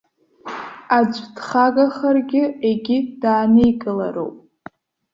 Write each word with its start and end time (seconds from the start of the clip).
Аӡә 0.97 1.21
дхагахаргьы, 1.35 2.43
егьи 2.69 2.97
дааникылароуп. 3.21 4.35